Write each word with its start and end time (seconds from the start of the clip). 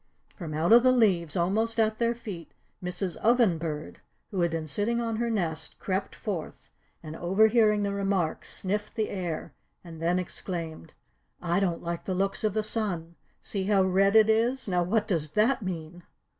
From 0.35 0.55
out 0.55 0.73
of 0.73 0.81
the 0.81 0.91
leaves 0.91 1.35
almost 1.37 1.79
at 1.79 1.99
their 1.99 2.15
feet 2.15 2.55
Mrs. 2.83 3.17
Oven 3.17 3.59
Bird, 3.59 3.99
who 4.31 4.41
had 4.41 4.49
been 4.49 4.65
sitting 4.65 4.99
on 4.99 5.17
her 5.17 5.29
nest, 5.29 5.77
crept 5.77 6.15
forth, 6.15 6.71
and 7.03 7.15
overhearing 7.15 7.83
the 7.83 7.93
remarks 7.93 8.51
sniffed 8.51 8.95
the 8.95 9.09
air, 9.11 9.53
and 9.83 10.01
then 10.01 10.17
exclaimed: 10.17 10.95
"I 11.39 11.59
don't 11.59 11.83
like 11.83 12.05
the 12.05 12.15
looks 12.15 12.43
of 12.43 12.55
the 12.55 12.63
sun. 12.63 13.13
See 13.43 13.65
how 13.65 13.83
red 13.83 14.15
it 14.15 14.27
is. 14.27 14.67
Now 14.67 14.81
what 14.81 15.07
does 15.07 15.33
that 15.33 15.61
mean?" 15.61 16.01